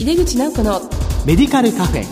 [0.00, 0.80] 井出口直子の
[1.26, 2.04] メディカルカフェ。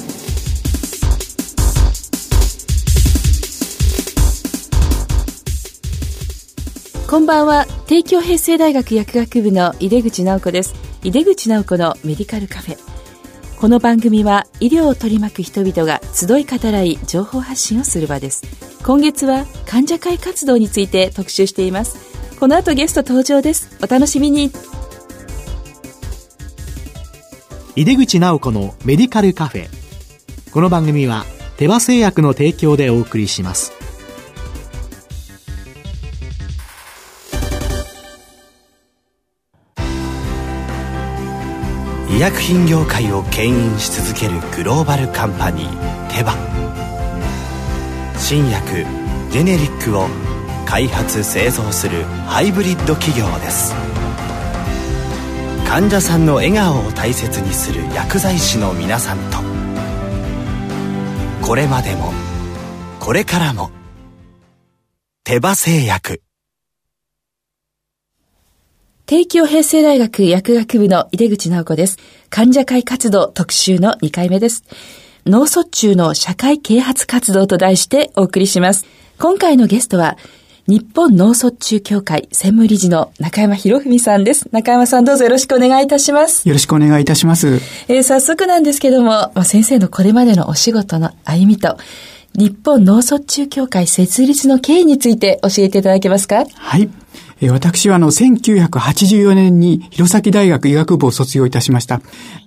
[7.09, 7.65] こんばんは。
[7.86, 10.74] 帝京平成大学薬学部の井出口直子です。
[11.02, 12.79] 井出口直子のメディカルカフェ。
[13.59, 18.43] この番組は医療を取り巻く人々が集い語らい情報発信をする場です。
[18.84, 21.96] 今月は患者会活動について特集しています。
[22.39, 23.79] この後ゲスト登場です。
[23.82, 24.52] お楽しみに
[27.79, 29.68] 井出口直子のメディカルカフェ。
[30.50, 31.25] この番組は
[31.59, 33.73] 手羽製薬の提供でお送りします。
[42.11, 46.35] 医薬品業界を牽引し続けるグローバルカンパニーテバ。
[48.19, 48.85] 新薬
[49.31, 50.09] ジェネリックを
[50.67, 53.73] 開発製造するハイブリッド企業です。
[55.69, 59.37] 患者さんの笑顔を大切にする薬剤師の皆さんと
[61.47, 62.11] これまでも
[62.98, 63.70] これからも
[65.25, 66.23] 手羽製薬
[69.05, 71.98] 帝京平成大学薬学部の井出口直子です。
[72.31, 74.64] 患者会活動特集の2回目です。
[75.27, 78.87] 脳卒中の社会啓発活動と題してお送りします。
[79.19, 80.17] 今回のゲストは、
[80.69, 84.50] 日本脳卒中協会専務理事の中山博文さんです。
[84.52, 86.47] 中山さんどうぞよろしくお願いいたします。
[86.47, 87.58] よろしくお願いいたします。
[87.88, 91.78] えー、早速なんですけども、先生のこれまでのお仕事の歩みと、
[92.34, 96.44] 日本脳卒中協会設立の経緯について教えていただけますか？
[96.55, 96.91] はい。
[97.48, 102.02] 私はあの、1984年に弘前大学医学部を卒業いたしました。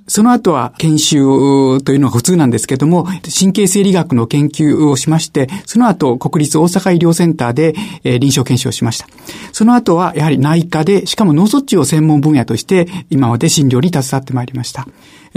[0.07, 3.07] その後は研修というのが普通なんですけども、
[3.37, 9.07] 神経生理学の研究をしまして、その後国立大阪医療センターで、臨床検証をしました。
[9.51, 14.87] その後はやはり内科で、しかも脳卒中を専門分野として今まで診療に携わってまいりました。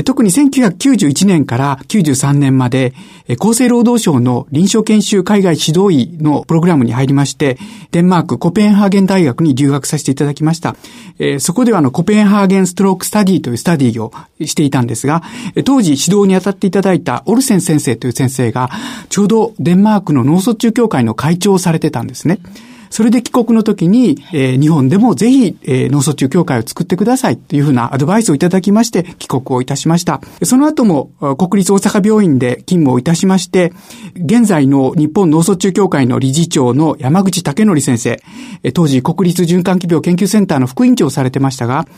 [0.04, 2.94] 特に1991年から93年まで、
[3.38, 7.58] 厚生労働省の臨床研修海外指導医のプログラムに入りまして、
[7.92, 10.74] デンマークコペンハーゲン大学に留学させていただきました。
[11.38, 14.12] そこではのコペンハーゲンストロークスタディというスタディを
[14.54, 15.22] していたんですが、
[15.64, 18.70] 当時指導に当たっていただいたオルセン先生という先生が、
[19.08, 22.38] ちょうどデンマークの脳卒中協会の会長をされてたんですね。
[22.94, 30.20] それで帰国の時に、えー、日本でもぜひ、えー、脳卒中協会を作ってくださいというふうなアドバイスをいただきまして帰国をいたしました。
[30.44, 33.72] その後も国立大阪病院で勤務をいたしまして、
[34.14, 38.22] 現在の日本脳卒中協会の理事長の山口武則先生、
[38.74, 41.88] 当時国立循環器病研究センターの副院長をされてましたが、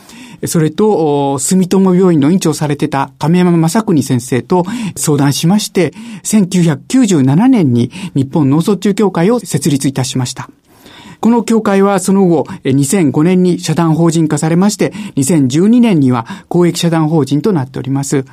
[0.47, 4.65] それと、住友病院の院長をされてた亀山正国先生と
[4.95, 5.93] 相談しまして、
[6.23, 10.49] 1997年に日本脳卒中協会を設立いたしました。
[11.19, 18.25] この協会はその後、2005年に社団法人化されまして、2012年には公益社団法人となっております。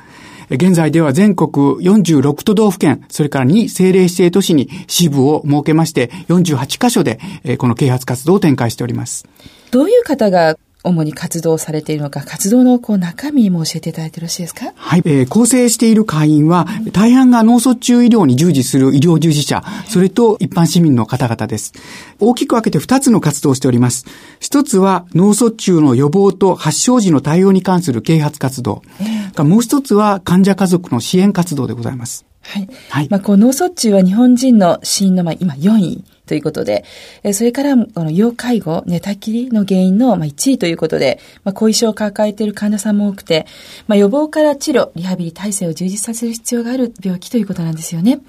[0.49, 7.19] 現在では全国46都道府県、それから2政令指定都市に支部を設けまして、48カ所で
[7.57, 9.25] この啓発活動を展開しております。
[9.71, 14.71] どういう方が主に活動されているのか、活動のこう中身も教えていただいてよろしいですか？
[14.75, 21.73] はい、えー、構成している会員は、大半が脳卒中医療に従事する医療従事者、それと一般市民の方々です。
[22.19, 24.05] 大きく分けて2つの活動をしております。
[24.39, 28.81] 一つは脳卒中の予防と発症時の対応に関する啓発活動。
[29.01, 32.25] えー、もう一つは患者家族の支援活動でございます。
[32.47, 32.69] はい。
[32.89, 33.07] はい。
[33.09, 36.85] まあ、こう、脳卒中は日本人の死因の、まあ、今4位ということで、
[37.23, 43.47] えそれから、この要介護、寝たきりの原因の、まあ、1位ということで、まあ、後遺症を抱えている患者さんも多くて、
[43.87, 48.19] まあ、予防から治療、リハビリ体制を充実させる必要がある病気ということなんですよね。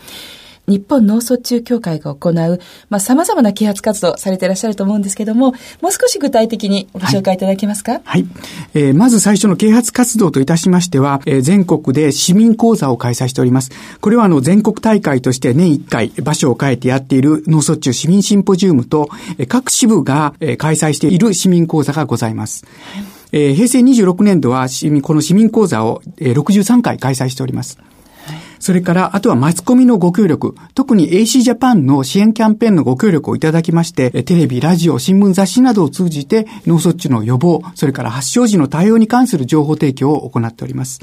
[0.66, 2.60] 日本脳卒中協会が行う、
[2.90, 7.92] まあ、様々な啓発活動されていらっしゃると思うんですけども、もう少し具体的にご紹介いただけますか？
[7.92, 8.02] はい。
[8.04, 8.26] はい、
[8.74, 13.70] えー、まず最初の啓発活動といたしましては、えー、全国で市民講座を開催しております。
[14.00, 19.08] これはあの、全国大会として年1回場所を変えてやっている脳卒中市民シンポジウムと、
[19.48, 22.64] 各支部が開催している市民講座がございます。
[23.32, 27.78] えー、平成26年度は市民、この市民講座を63回開催しております。
[28.58, 41.00] それから、あとはマスコミのご協力、特に AC ジャパンの支援キャンペーンのご協力をいただきまして、テレビ、ラジオ、新聞、雑誌などを通じて脳卒中の予防、それから発症時の対応に関する情報提供を行っております。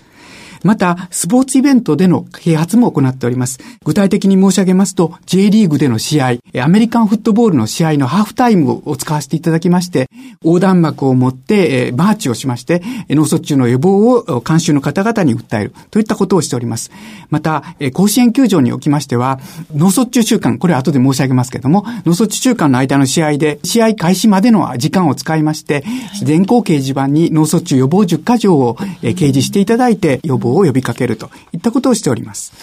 [0.64, 3.60] また、スポーツイベントでの啓発も行っております。
[3.84, 10.10] 具体的に申し上げますと、J リーグでの試合、アメリカンフットボールの試合のハーフタイムを使わせていただきまして、
[10.44, 16.92] 横断幕を持って、えー、マーチをしまして、脳卒中の予防を監修の方々に訴えるといったことをしております。
[17.30, 19.40] また、えー、甲子園球場におきましては、
[19.74, 25.84] 脳卒中週間、これは後で申し上げますけども、脳卒中週間の間の試合で、試合開始までの時間を使いまして、
[26.24, 32.54] 電光掲示板に脳卒中予防10箇条を、えー、掲示していただいて、予防を呼びかけるといったことをしております。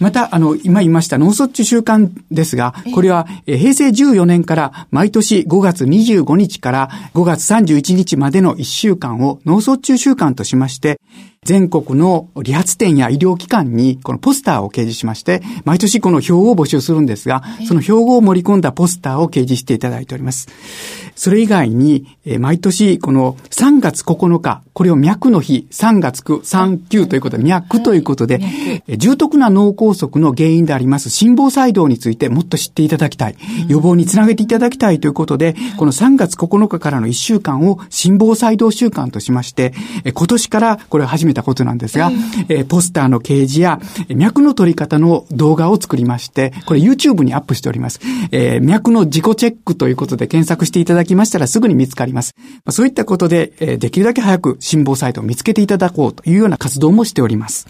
[0.00, 11.00] また、あの、今言いました脳卒中週間ですが、これは、え平成14年から毎年5月25日から5月31日までの1週間を脳卒中週間としまして、
[11.44, 20.48] 全国の理髪店や医療機関にこのポスターを掲示しまして、毎年この表を募集するんですが、その標語を盛り込んだポスターを掲示していただいております。
[21.16, 28.40] それ以外に、毎年この3月9日、これを脈の日、3月9、3、9ということで、脈ということで、
[28.98, 33.36] 重篤な脳梗塞の原因であります心房細動についてもっと知っていただきたい。
[33.68, 39.72] 予防につなげていただきたいということで、この3月9日からの1週間を心房細動週間としまして、
[40.12, 42.10] 今年からこれを始めたことなんですが、
[42.48, 48.00] えー、ポスターの掲示や脈の取り方の動画を作りまして、これ YouTube にアップしております。
[48.30, 52.34] えー、脈の自己チェックということで検索していただきましたらすぐに見つかります。
[52.38, 57.66] まあ、そういったことで、えー、できるだけ早く心房サイトを見つけていただこうというような活動もしております。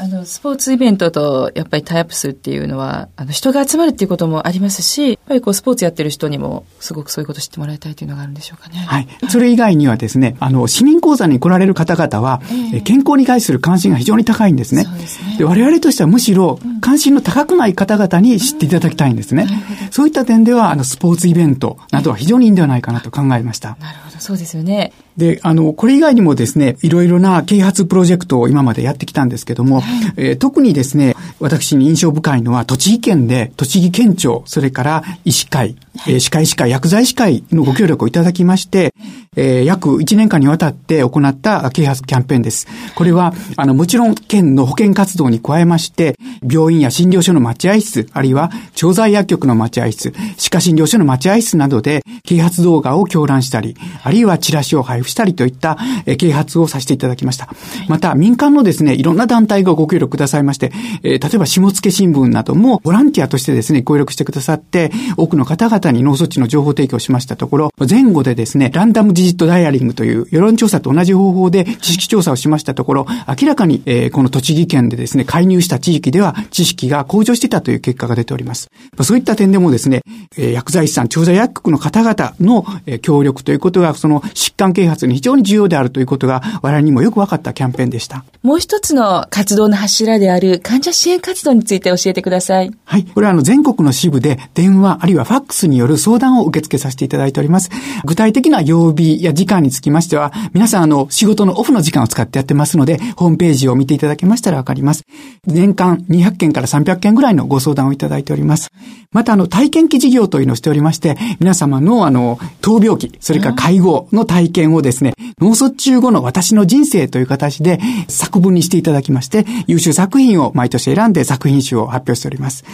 [0.00, 8.76] あの、スポーツイベントとやっぱりタイアップするっていうのは、あの、人が集まるっていうこともありますし、やっぱりこう、スポーツやってる人にも、すごくそういうこと知ってもらいたいというのがあるんでしょうかね。
[8.76, 9.08] はい。
[9.28, 12.40] それ以外にはですね、あの、市民講座に来られる方々は、
[12.72, 14.84] えー、健康に対する関心が非常に高いんですね。
[14.98, 15.36] ですね。
[15.38, 19.46] で、我々としてはむしろ、関心の高くない方々に知っていただきたいんですね。
[19.48, 23.76] うん、そういった点では、あの、スポーツイベントなどは非常にいいんではないかなと考えました。
[23.80, 24.92] なるほど、そうですよね。
[25.16, 29.82] で、あの、これ以外にもですね、いろいろな啓発プロジェクトを今までやってきたんですけども、
[30.16, 35.76] えー、特にですね、私に印象深いのは、栃木県で、栃木県庁、それから医師会、
[36.06, 38.94] えー、歯科医師会、薬剤師会のご協力をいただきまして、
[39.38, 42.66] えー、約1年間にわたって行った啓発キャンペーンです。
[42.96, 57.48] これは、あの、もちろん県の保健活動に加えまして、病院や診療所の待合室、あるいは調剤薬局の待合室、歯科診療所の待合室などで、啓発動画を狂乱したり、あるいはチラシを配布したりといった、えー、啓発をさせていただきました。
[57.88, 60.72] また、民間のですね、いろんな団体がご協力くださいまして、
[61.04, 78.70] えー、例えば、下付新聞なども、ボランティアとしてですね、協力してくださって、多くの方々に脳卒中の情報提供しましたところ、前後でですね、ランダムディジットダイアリングという世論調査と同じ方法で知識調査をしましたところ、明らかに、えー、この栃木県でですね、介入した地域では知識が向上していたという結果が出ております。
[79.02, 80.02] そういった点でもですね、
[80.36, 88.24] えー、薬剤師さん、調剤薬局の方々の、えー、協力ということが、その疾患啓発に非常に重要であるということが、我々にもよく分かったキャンペーンでした。
[88.42, 92.72] もう一つの活動の柱である患者支援活動について教えてください。
[92.84, 93.04] はい。
[93.04, 97.70] これはあの全国の支部で電話あるいはファックスによる相談を受け付けさせていただいております。
[98.04, 105.04] 具体的な曜日や時間につきましては、皆さんあの仕事のオフの時間を使ってやってますので、ホームページを見ていただけましたらわかります。
[105.46, 108.68] 年間200件から300件ぐらいのご相談をいただいております。
[109.10, 122.64] またあの体験記事業というのをしておりまして、皆様のあの闘病期、それから介護の体験をですね、脳卒中後の私の人生という形で作文にしていただきまして、優秀作品を毎年選んで作品集を発表しております。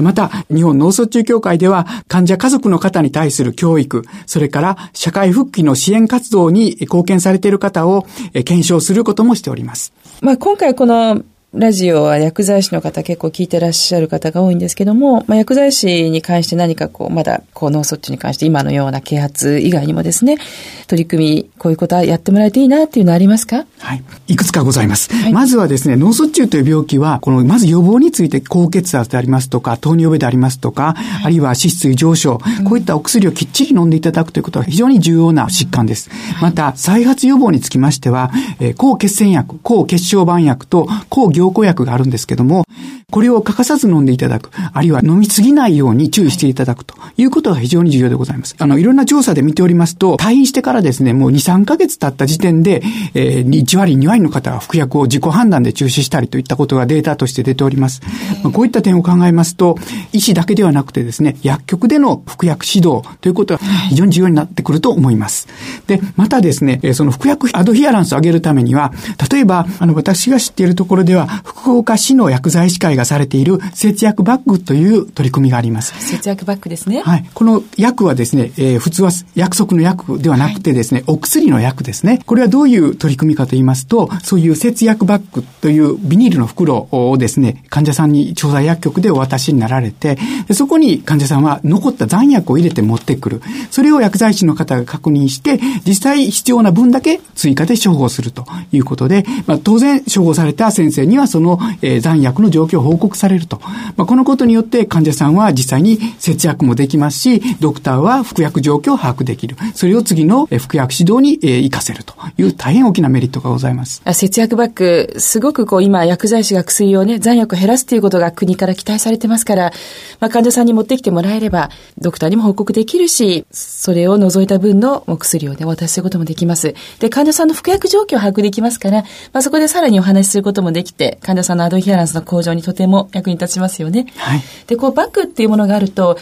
[0.00, 9.92] また、日本脳卒中協会では患者家族の方に対する教育、それから社会復帰の支援支援活動に貢献されている方を検証することもしております。
[10.22, 11.22] まあ、今回この
[11.54, 20.38] ラジオは薬剤師の方結構聞いてらっしゃる方が多いんですけども、まあ、薬剤師に関して何かこう、まだこう脳卒中に関して今のような啓発以外にもですね、
[20.86, 23.66] 取り組み、こういうことはやってもらえていいなっていうのはありますか？
[23.80, 24.02] はい。
[24.28, 25.12] いくつかございます。
[25.12, 36.08] はい、まずはですね、脳卒中という病気は、この、まず予防について高血圧でありますとか、糖尿病でありますとか、はい、あるいは脂質異常症、こういったお薬をきっちり飲んでいただくということは非常に重要な疾患です。
[36.40, 42.64] また、再発予防につきましては、えー、抗血栓薬、抗血小板薬と抗凝固薬があるんですけども、
[43.12, 48.56] これを欠かさず飲んでいただく、あるいは飲みすぎないように注意していただくということが非常に重要でございます。
[48.58, 58.00] あの、いろんな調査で見ておりますと、退院してからですね、もう2、3ヶ月経った時点で、えー、1割、2割の方は服薬を自己判断で中止したりといったことがデータとして出ております。
[58.42, 59.76] まあ、こういった点を考えますと、
[60.12, 65.48] 医師だけではなくてですね、薬局での服薬指導ということは非常に重要になってくると思います。
[65.86, 68.90] で、またですね、その服薬アドヒアランスを上げるためには、
[69.30, 75.94] 例えば、あの、私が知っているところでは、福岡市の薬剤師会ががされている節約バッグという取り組みがあります。
[76.00, 77.02] 節約バッグですね。
[77.02, 77.28] はい。
[77.34, 82.22] この薬はですね、えー、普通は約束の薬ではなくてですね、はい、お薬の薬ですね。
[82.26, 90.18] これはどういう取り組みかと言いますと、そういう節約バッグというビニールの袋をですね、患者さんに調剤薬局でお渡しになられて、
[90.52, 93.42] そこに患者さんは残った残薬を入れて持ってくる。
[93.70, 103.60] それを薬剤師の方が確認して、実際必要な分だけ追加で処方するということで、まあ、当然処方された先生にはその、えー、残薬の状況を報告されると。
[103.96, 109.56] まあ、このことによって患者さんは実際に節約もできますし、ドクターは服薬状況を把握できる。
[109.74, 114.02] それを次の服薬指導に、えー、活かせるという大変大きなメリットがございます。
[114.12, 119.72] 節約バッグ、すごくこう今薬剤師が薬をね、残薬を減らすということが国から期待されてますから、
[120.20, 126.74] まあ、患者さんに持ってきてもらえれば、ドクターにも報告できるし、それを除いた分のお薬をね、渡すこともできます。
[126.98, 134.06] で、患者さんの服薬状況を把握できますから、まあ、そこでさらにお話しすることもできて、患者さんのアドヒアランスの向上にとても役に立ちますよね。
[134.16, 134.42] はい。
[134.66, 136.18] で、こう、バッグっていうものがあると、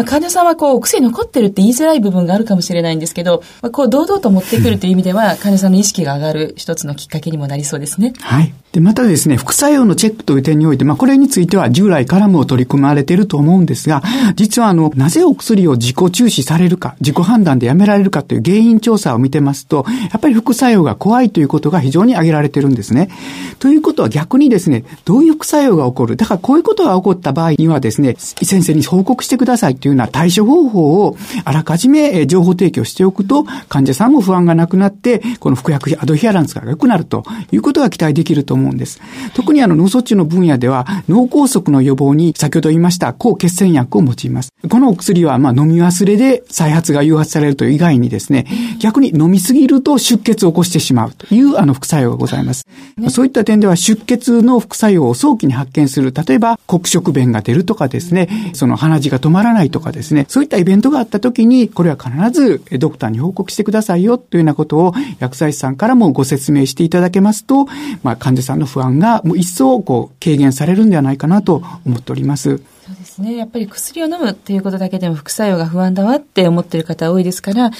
[0.00, 8.14] まあ、患者さんはこう、お薬残ってるって言いづらい部分があるかもしれないんですけど、まあ、こう、堂々と持ってくるという意味では、患者さんの意識が上がる一つのきっかけにもなりそうですね。
[8.20, 8.54] はい。
[8.72, 14.02] で、またですね、副作用のチェックという点において、まあ、これについては従来からも取り組まれていると思うんですが、
[14.36, 23.10] 実はあの、なぜお薬を自己注視されるか、自己判断でやめられるかという原因調査を見てますと、やっぱり副作用が怖いということが非常に挙げられてるんですね。
[23.58, 26.16] ということは逆にですね、どういう副作用が起こる？
[26.16, 39.00] だからこういうことが起こった場合にはですね、先生に報告してくださいというような対処方法をあらかじめ情報提供しておくと、患者さんも不安がなくなって、この服薬アドヒアランスが良くなるということが期待できると思うんです。
[39.34, 44.52] 特にあの脳卒中の分野では脳梗塞の予防に先ほど言いました抗血栓薬を用います。
[44.68, 48.46] このお薬はまあ飲み忘れで再発が誘発されるという以外にですね、
[48.80, 52.66] 逆に飲みすぎると出血を起こしてしまうというあの副作用がございます。
[53.08, 67.66] そういった点では出血の副作用を早期に発見する、例えば黒色便が出るとかですね、その鼻血が止まらないとかですね、そういったイベントがあった時に、これは必ずドクターに報告してくださいよというようなことを薬剤師さんからもご説明していただけますと、
[68.02, 72.60] まあ患者さんの不安がもう一層こう軽減されるんではないかなと思っております。
[72.90, 73.36] そうですね。
[73.36, 77.70] やっぱり薬を飲むっていうことだけでも副作用が不安だわって思ってる方多いですから、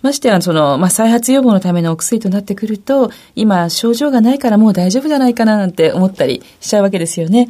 [0.00, 7.48] ましてや、その、まあ、再発予防のためのお薬となってくると、今、症状がないからもう大丈夫じゃないかななんて思ったりしちゃうわけですよね。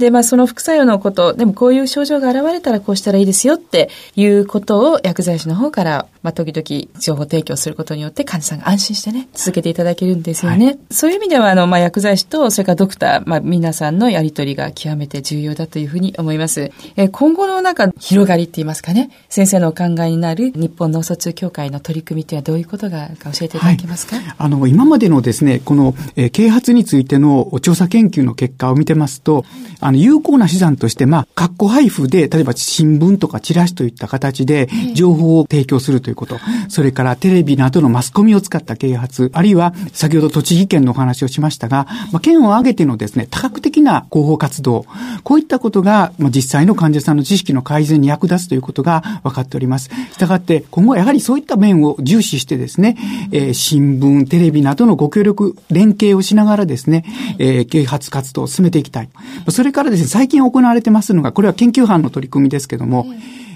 [0.00, 10.66] で、まあ、その副作用のこと、でもこういう症状が現れたらこうしたらいいですよっていうことを薬剤師の方から、まあ、時々情報提供することによって患者さんが安心してね、続けていただけるんですよね。
[10.66, 16.70] はい、そういう意味では、あの、まあ、薬剤師と、それからドクター、まあ、皆さんのやりとりが極めて重要だというふうに思います。
[16.96, 29.44] え今後のなんか、広がりって言いますかね、先生のお考えになる日本脳卒中協会の取り組みっていうのはどういうことが教えていただけますか、はい、あの、今までのですね、この、えー、啓発についての調査研究の結果を見てますと、
[29.80, 44.86] あの、有効な手段として、まあ、括弧配布で、例えば新聞とかチラシといった形で情報を提供するというということ、それからテレビなどのマスコミを使った啓発、あるいは先ほど栃木県のお話をしましたが、まあ、県を挙げてのですね、多角的な広報活動、
[45.22, 49.88] こういったことが、まあ、実際の患者さんの知識の改善に役立つということが分かっております。
[50.12, 52.96] したがって、今後やはりそういった面を重視してですね、
[53.30, 57.04] えー、新聞、テレビなどのご協力、連携をしながらですね、
[57.38, 59.08] えー、啓発活動を進めていきたい。
[59.48, 63.06] それからですね、最近行われてますのが、これは研究班の取り組みですけども、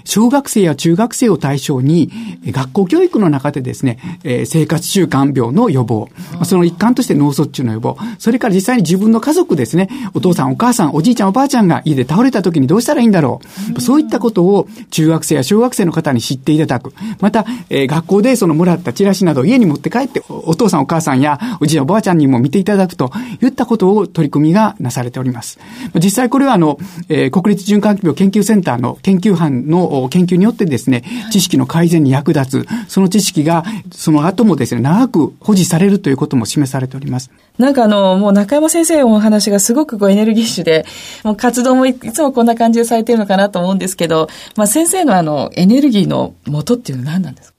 [0.05, 2.11] 小学生や中学生を対象に、
[2.45, 6.09] 学校教育の中でですね、え生活習慣病の予防、
[6.43, 13.41] その一環として脳卒中の予防、それから実際に自分の家族ですね、お父さん、お母さん、おじいちゃん、おばあちゃんが家で倒れた時にどうしたらいいんだろ
[13.75, 13.81] う。
[13.81, 16.93] そういったことを中学生や小学生の方に知っていただく。
[17.19, 25.59] また、え学校でそのもらったチラシなどを家に持って帰ってお父さん、お母さんやおじいちゃん、おばあちゃんにも見ていただくといったことを取り組みがなされております。
[25.95, 26.77] 実際これはあの、
[27.09, 37.31] え国立循環器病研究センターの研究班の研究によってですね、知識の改善に役立つ、その知識がその後もですね、長く保持されるということも示されております。
[37.57, 40.85] なんかあの、もう中山先生のお話がすごくこうエネルギッシュで、
[41.23, 47.54] もう活動もいつもこんな感じでされてるのかなと思うんですけど、まあ先生のあの、エネルギーの元っていうのは何なんですか？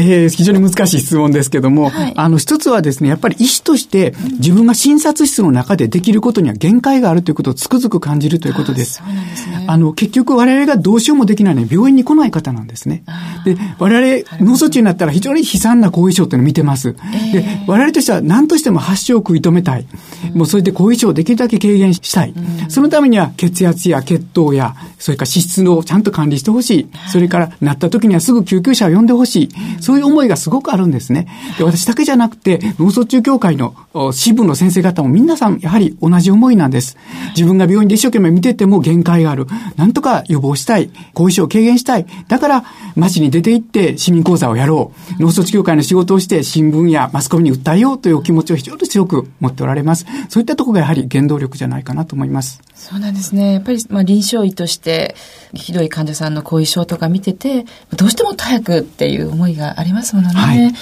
[0.00, 8.94] えー、非常に難しい質問ですけども、はい、あの、一つはですね、やっぱり医師として自分が診察室の中でできることには限界があるということをつくづく感じるということです。
[8.94, 9.64] そうなんですね。
[9.66, 13.02] あの、結局我々がどうしようもできないのに病院に来ない方なんですね。
[13.44, 16.94] で、我々、脳卒中になったら非常に悲惨な後遺症っていうのを見てます。
[17.32, 19.86] で、我々としては何としても発症を食い止めたい。
[20.34, 22.34] もうそれで後遺症をできるだけ軽減したい。
[22.68, 26.88] そのためには血圧や血糖や、それから脂質をちゃんと管理してほしい。
[27.10, 29.48] それからなった時にはすぐ救急車を呼んでほしい。
[29.90, 31.26] そういう思いがすごくあるんですね。
[31.58, 33.74] で私だけじゃなくて、脳卒中協会の
[34.12, 36.96] 支部の先生方も皆さんやはり同じ思いなんです。
[37.34, 39.48] 自分が病院で一生懸命見てても限界がある。
[39.74, 40.90] なんとか予防したい。
[41.12, 42.06] 後遺症を軽減したい。
[42.28, 45.22] だから街に出て行って市民講座をやろう。
[45.22, 50.06] 脳卒中協会の仕事をして新聞やマスコミに訴えようという気持ちを非常に強く持っておられます。
[50.28, 52.62] そういったところがやはり原動力じゃないかなと思います。
[52.74, 53.54] そうなんですね。
[53.54, 55.16] やっぱり、まあ、臨床医として、
[55.52, 57.66] ひどい患者さんの後遺症とか見てて、
[57.96, 60.34] どうしても早くっていう思いがありますものね。
[60.34, 60.72] はい、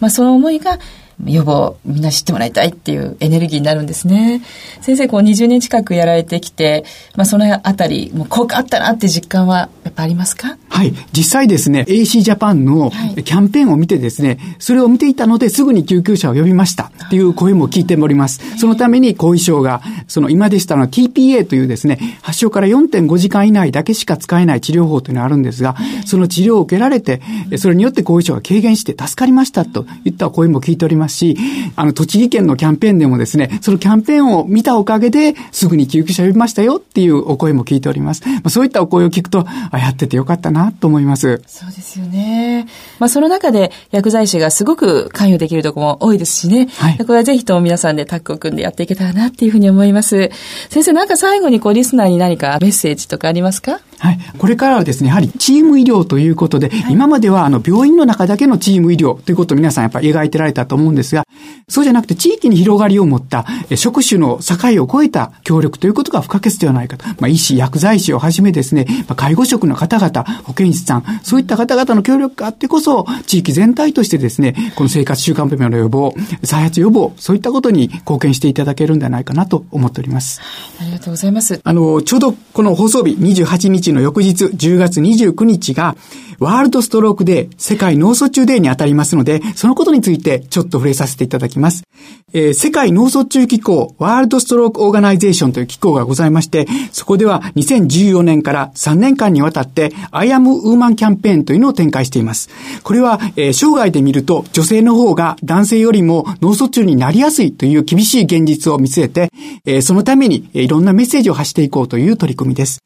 [0.00, 0.78] まあ、その思いが、
[1.24, 4.42] 予防、みんな知ってもらいたいっていうエネルギーになるんですね。
[4.82, 6.84] 先生、こう20年近くやられてきて、
[7.16, 10.58] まあそのあたり、もう効果あったなって実感はやっぱありますか？
[10.68, 10.92] はい。
[11.12, 12.90] 実際ですね、AC ジャパンの
[13.24, 18.58] キャンペーンを見てですね、それを見ていたのですぐに救急車を呼びましたっていう声も聞いております。
[18.58, 27.22] そのために後遺症が、その今でしたのは TPA というですね、発症から4.5時間以内だけしか使えない治療法というのがあるんですが、その治療を受けられて、
[27.56, 31.05] それによって後遺症が軽減して助かりましたといった声も聞いております。
[31.06, 31.36] ますし、
[31.76, 38.22] あの、栃木県のキャンペーンでもですね、そのキャンペーンを見たおかげで、すぐに救急車呼びましたよっていうお声も聞いております。
[38.26, 41.42] まあ、そういったお声を聞くと、あ、やっててよかったなと思います。
[41.46, 42.66] そうですよね。
[42.98, 46.68] まあ、その中で薬剤師がすごく関与できるところも多いですしね。
[46.78, 46.98] はい。
[46.98, 50.30] これはぜひとも皆さんでタッグを組んでやっていけたらなっていうふうに思います。
[50.70, 53.80] 先生、なんか最後にこう、リスナーに何かメッセージとかありますか？
[53.98, 54.18] はい。
[54.38, 61.24] これからはですね、やはりチーム医療ということで、はい、今まではあの病院の中だけのチーム医療ということを皆さんやっぱり描いてられたと思うんですが、
[61.68, 67.06] そうじゃなくて地域に広がりを持った職種の境を超えた協力ということが不可欠ではないかと。
[67.20, 80.40] まあ、医師、薬剤師をはじめですね、まあ、介護職の方々、保健師さん、そういった方々の協力があってこそ、地域全体としてですね、この生活習慣病の予防、再発予防、そういったことに貢献していただけるんではないかなと思っております。
[80.80, 81.60] ありがとうございます。
[81.62, 85.96] あの、ちょうどこの放送日28日の翌日、10月29日が、
[86.38, 91.84] World Stroke Day、世界脳卒中デーに当たりますので、そのことについてちょっと触れさせていただきます。
[92.32, 102.50] えー、世界脳卒中機構、 World Stroke Organization という機構がございまして、そこでは2014年から3年間にわたって、I am Woman キャンペーンというのを展開しています。
[102.82, 109.30] これは、えー、生涯で見ると、女性の方が男性よりも脳卒中になりやすいという厳しい現実を見据えて、
[109.64, 112.82] えー、そのために、いろんなメッセージを発していこうという取り組みです。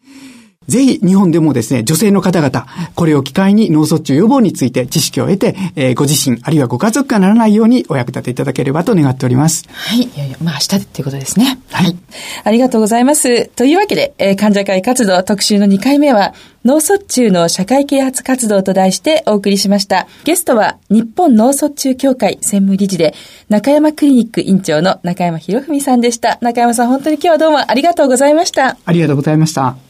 [0.70, 9.64] ぜひ日本でもですね、女性の方々、これを機会に脳卒中予防について知識を得て、えー、ご自身、あるいはご家族がならないようにお役立ていただければと願っております。
[9.68, 10.02] はい。
[10.02, 11.58] いやいや、まあ明日でっていうことですね。
[11.72, 11.96] はい。
[12.44, 13.48] ありがとうございます。
[13.48, 20.06] というわけで、えー、患者会活動特集の2回目は、脳卒中の社会啓発活動と題してお送りしました。
[20.22, 23.14] ゲストは、日本脳卒中協会専務理事で、
[23.48, 26.38] 中山クリニック院長の中山博文さんでした。
[26.42, 28.76] 中山さん、本当に今日はどうもありがとうございました。
[28.84, 29.89] ありがとうございました。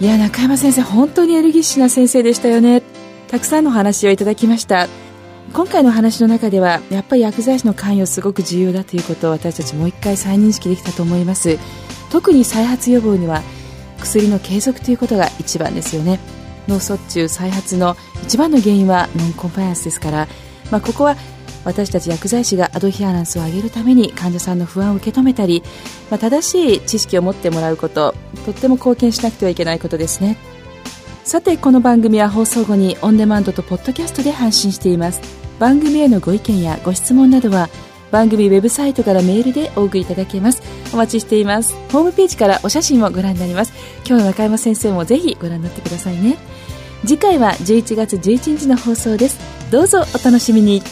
[0.00, 2.82] いや、中山先生、本当にエルギッシュな先生でしたよね。
[3.26, 4.86] たくさんの話をいただきました。
[5.52, 11.58] 今回の話の中では、やっぱり薬剤師の関与すごく重要だということを私たちもう一回再認識できたと思います。
[12.10, 13.42] 特に再発予防には、
[13.98, 16.20] 薬の継続ということが一番ですよね。
[16.68, 20.28] 脳卒中再発の一番の原因はノンコンプライアンスですから、
[20.70, 21.16] まあ、ここは
[21.64, 25.62] 私たち薬剤師がアドヒアランスを上げるために患者さんの不安を受け止めたり、
[26.10, 30.36] まあ、正しい知識を持ってもらうこととっても貢献しなくてはいけないことですね。
[31.24, 35.20] さてこの番組は放送後にオンデマンドとポッドキャストで配信しています。
[35.58, 37.68] 番組へのご意見やご質問などは
[38.10, 40.62] 番組ウェブサイトからメールでお送りいただけます。
[40.92, 41.74] お待ちしています。
[41.92, 43.72] ホームページからお写真もご覧になります。
[44.06, 46.38] 今日の中山先生もぜひご覧になってくださいね。
[47.04, 49.38] 次回は11月11日の放送です。
[49.70, 50.82] どうぞお楽しみに。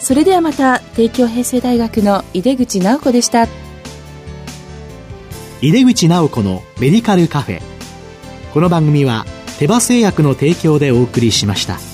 [0.00, 3.46] それではまた帝京平成大学の井出口直子でした
[5.60, 7.60] 井出口直子のメディカルカフェ
[8.54, 9.26] この番組は
[9.58, 11.89] 手羽製薬の提供でお送りしました。